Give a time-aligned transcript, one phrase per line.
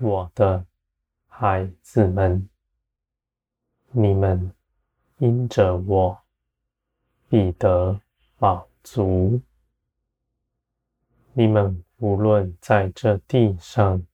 [0.00, 0.64] 我的
[1.26, 2.48] 孩子们，
[3.90, 4.54] 你们
[5.18, 6.16] 因着我
[7.28, 8.00] 必得
[8.38, 9.40] 饱足。
[11.32, 14.06] 你们无论在这地上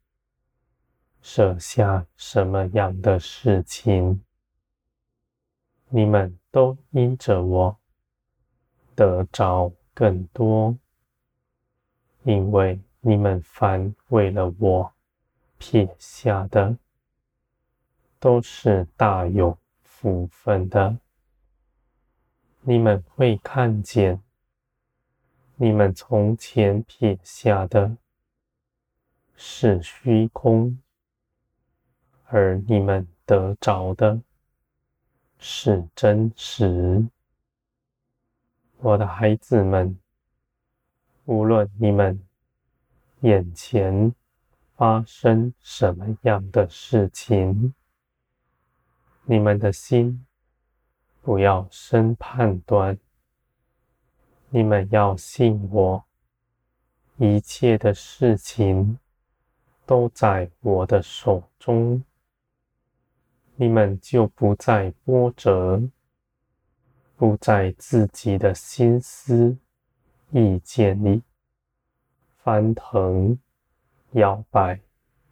[1.21, 4.23] 设下什么样的事情，
[5.91, 7.77] 你们都因着我
[8.95, 10.75] 得着更多，
[12.23, 14.94] 因为你们凡为了我
[15.59, 16.77] 撇下的，
[18.19, 20.99] 都是大有福分的。
[22.63, 24.21] 你们会看见。
[25.57, 27.97] 你们从前撇下的
[29.37, 30.81] 是虚空，
[32.25, 34.21] 而你们得着的
[35.39, 37.07] 是真实。
[38.79, 39.97] 我的孩子们，
[41.27, 42.21] 无论你们
[43.21, 44.13] 眼前
[44.77, 47.75] 发生什么样的事情，
[49.25, 50.27] 你们的心
[51.23, 52.99] 不要生判断。
[54.51, 56.05] 你们要信我，
[57.17, 58.99] 一切的事情
[59.87, 62.05] 都在我的手中，
[63.57, 65.83] 你们就不再波折，
[67.17, 69.57] 不在自己的心思
[70.31, 71.23] 意见里
[72.43, 73.39] 翻腾。
[74.15, 74.81] 摇摆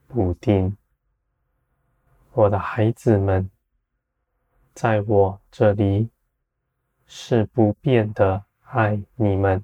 [0.06, 0.76] 不定。
[2.32, 3.50] 我的孩子们，
[4.74, 6.10] 在我这里
[7.06, 8.44] 是不变的。
[8.72, 9.62] 爱你们，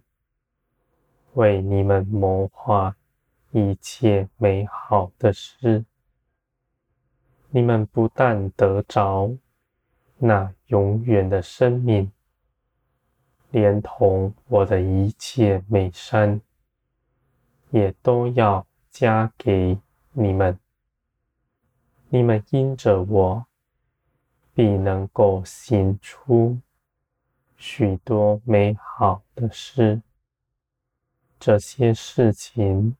[1.32, 2.94] 为你们谋划
[3.52, 5.86] 一切美好的事。
[7.48, 9.34] 你们不但得着
[10.18, 12.12] 那永远的生命，
[13.50, 16.38] 连同我的一切美善，
[17.70, 18.66] 也都要
[19.00, 19.78] 加给
[20.10, 20.58] 你们。
[22.08, 23.46] 你们因着我，
[24.52, 26.58] 必能够行出。
[27.56, 30.02] 许多美好的事，
[31.38, 32.96] 这些事情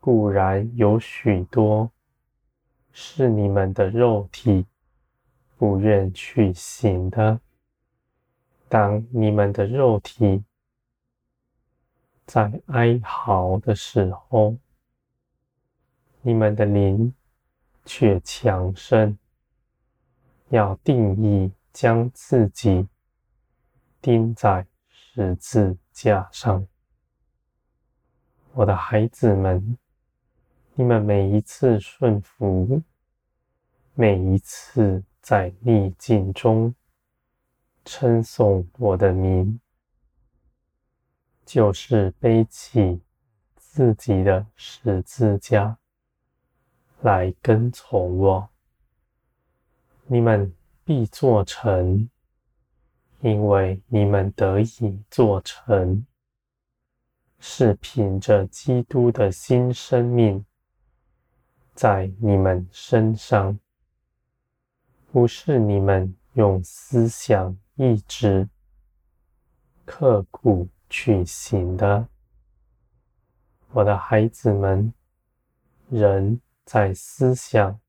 [0.00, 1.92] 固然有许多
[2.90, 4.66] 是你们的肉体
[5.56, 7.38] 不愿去行的。
[8.68, 10.42] 当你们的肉体
[12.26, 14.56] 在哀嚎的时候，
[16.26, 17.14] 你们的灵
[17.84, 19.16] 却强盛，
[20.48, 22.88] 要定义将自己。
[24.00, 26.66] 钉在十字架上，
[28.54, 29.78] 我的孩子们，
[30.74, 32.82] 你们每一次顺服，
[33.94, 36.74] 每一次在逆境中
[37.84, 39.60] 称颂我的名，
[41.44, 43.00] 就是背起
[43.54, 45.78] 自己的十字架
[47.06, 48.48] 来跟从我，
[50.06, 50.52] 你们
[50.84, 52.10] 必做成。
[53.20, 56.04] 因为你们得以做成，
[57.38, 60.44] 是凭着基督的新生命
[61.74, 63.58] 在你们身上，
[65.10, 68.48] 不是你们用思想意志
[69.84, 72.06] 刻苦去行的。
[73.72, 74.92] 我的孩子们，
[75.88, 77.80] 人在思想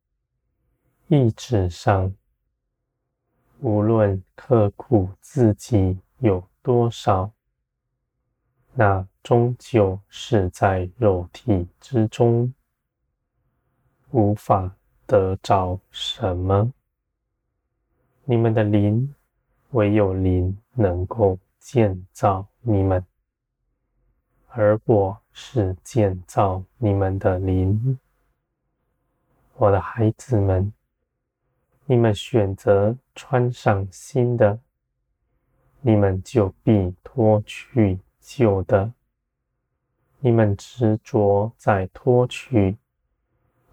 [1.07, 2.13] 意志上。
[3.59, 7.31] 无论刻苦自己有多少，
[8.75, 12.53] 那终究是在肉体之中，
[14.11, 14.75] 无法
[15.07, 16.71] 得着什么。
[18.25, 19.11] 你们的灵，
[19.71, 23.03] 唯有灵能够建造你们，
[24.49, 27.97] 而我是建造你们的灵，
[29.59, 30.71] 我的孩子们。
[31.89, 34.59] 你们选择穿上新的，
[35.81, 38.91] 你们就必脱去旧的。
[40.19, 42.77] 你们执着在脱去，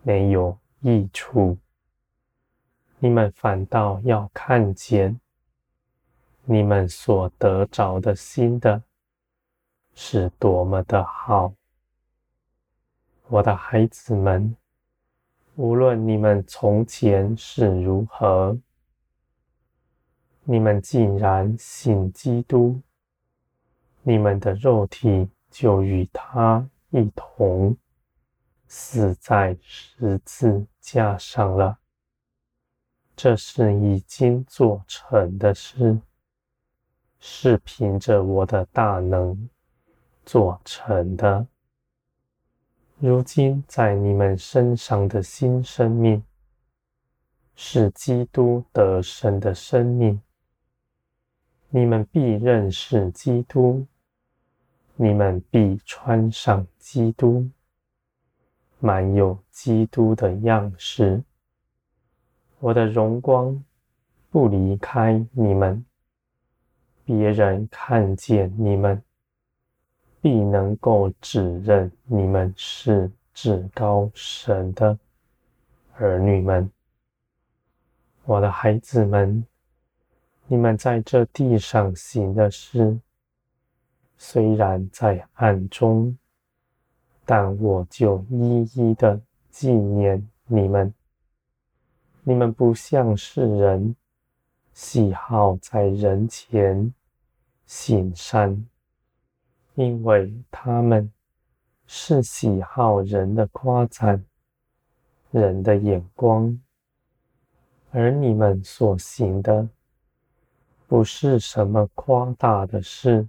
[0.02, 1.58] 没有益处。
[2.98, 5.20] 你们反倒要看见，
[6.44, 8.82] 你们所得着的新的，
[9.92, 11.52] 是多么的好，
[13.26, 14.56] 我的孩子们。
[15.56, 18.58] 无论你们从前是如何，
[20.42, 22.80] 你们既然信基督，
[24.02, 27.76] 你们的肉体就与他一同
[28.66, 31.78] 死在十字架上了。
[33.14, 36.00] 这是已经做成的事，
[37.20, 39.48] 是凭着我的大能
[40.26, 41.46] 做成的。
[42.98, 46.22] 如今在你们身上的新生命，
[47.56, 50.20] 是基督得胜的生命。
[51.70, 53.84] 你们必认识基督，
[54.94, 57.50] 你们必穿上基督，
[58.78, 61.22] 满有基督的样式。
[62.60, 63.62] 我的荣光
[64.30, 65.84] 不离开你们，
[67.04, 69.02] 别人看见你们，
[70.24, 74.98] 必能够指认你们是至高神的
[75.98, 76.70] 儿女们。
[78.24, 79.44] 我的孩子们，
[80.46, 82.98] 你们在这地上行的事，
[84.16, 86.16] 虽然在暗中，
[87.26, 90.94] 但我就一一的纪念你们。
[92.22, 93.94] 你们不像是人，
[94.72, 96.94] 喜好在人前
[97.66, 98.66] 行善，
[99.74, 101.10] 因为他们
[101.86, 104.24] 是喜好人的夸赞、
[105.30, 106.60] 人的眼光，
[107.90, 109.68] 而你们所行的，
[110.86, 113.28] 不是什么夸大的事，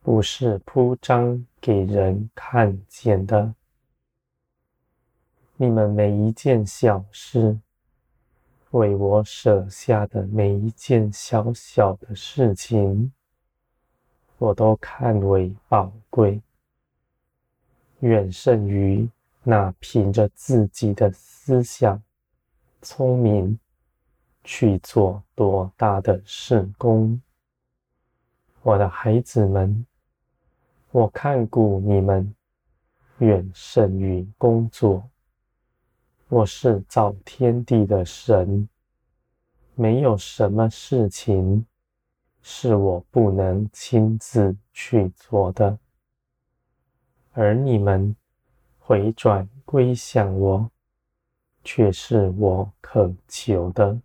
[0.00, 3.54] 不是铺张给人看见的。
[5.56, 7.56] 你们每一件小事，
[8.72, 13.12] 为我舍下的每一件小小的事情，
[14.42, 16.42] 我都看为宝贵，
[18.00, 19.08] 远胜于
[19.44, 22.02] 那凭着自己的思想、
[22.80, 23.56] 聪明
[24.42, 27.22] 去做多大的事工。
[28.62, 29.86] 我的孩子们，
[30.90, 32.34] 我看顾你们，
[33.18, 35.08] 远胜于工作。
[36.26, 38.68] 我是造天地的神，
[39.76, 41.64] 没有什么事情
[42.42, 45.78] 是我不能亲自去做的。
[47.32, 48.14] 而你们
[48.78, 50.70] 回转归向我，
[51.64, 53.98] 却是我渴求的，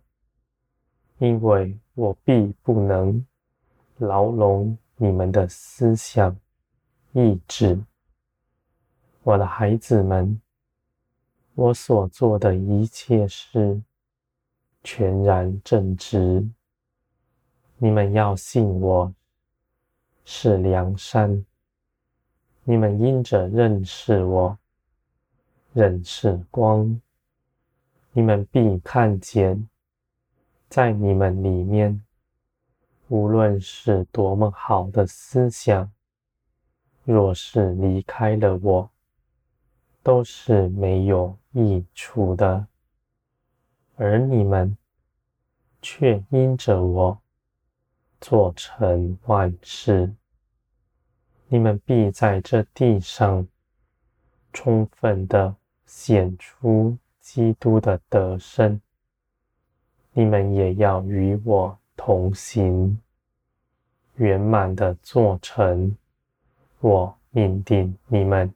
[1.18, 3.26] 因为我必不能
[3.98, 6.34] 牢笼你们的思想
[7.12, 7.78] 意志，
[9.22, 10.40] 我的孩子们。
[11.54, 13.82] 我所做的一切事，
[14.84, 16.48] 全然正直。
[17.80, 19.14] 你们要信我
[20.24, 21.44] 是梁山。
[22.64, 24.58] 你们因着认识我，
[25.72, 27.00] 认识光，
[28.10, 29.68] 你们必看见，
[30.68, 32.04] 在你们里面，
[33.06, 35.88] 无论是多么好的思想，
[37.04, 38.90] 若是离开了我，
[40.02, 42.66] 都是没有益处的，
[43.94, 44.76] 而你们
[45.80, 47.20] 却因着我
[48.20, 50.14] 做成万事。
[51.48, 53.46] 你们必在这地上
[54.52, 55.54] 充分的
[55.86, 58.80] 显出基督的德身。
[60.12, 63.00] 你们也要与我同行，
[64.16, 65.96] 圆满的做成
[66.80, 68.52] 我命定你们。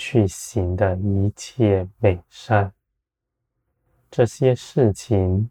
[0.00, 2.72] 去行的一切美善，
[4.08, 5.50] 这些事情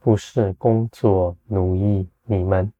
[0.00, 2.72] 不是工作奴役你们，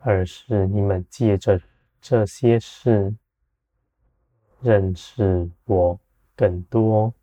[0.00, 1.60] 而是你们借着
[2.00, 3.14] 这些事
[4.60, 5.98] 认识我
[6.36, 7.14] 更多。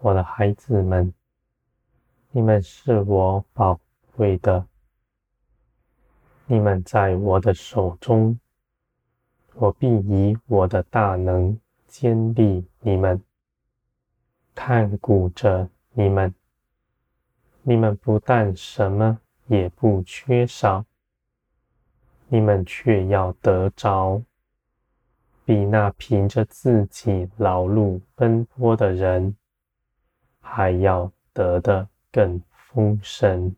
[0.00, 1.12] 我的孩子们，
[2.30, 3.80] 你们是我宝
[4.14, 4.66] 贵的，
[6.46, 8.38] 你们在我的手中。
[9.54, 11.58] 我必以我的大能
[11.88, 13.20] 坚立你们，
[14.54, 16.34] 看顾着你们。
[17.62, 19.18] 你们不但什么
[19.48, 20.84] 也不缺少，
[22.28, 24.22] 你们却要得着，
[25.44, 29.36] 比那凭着自己劳碌奔波的人
[30.40, 33.54] 还要得的更丰盛。